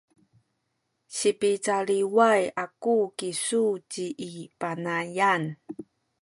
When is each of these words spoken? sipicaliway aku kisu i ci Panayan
sipicaliway 1.15 2.43
aku 2.63 2.95
kisu 3.17 3.65
i 3.77 3.81
ci 3.91 4.05
Panayan 4.59 5.43